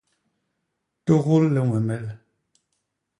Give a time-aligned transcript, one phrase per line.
[1.05, 2.05] Tôgôl le ñwemel!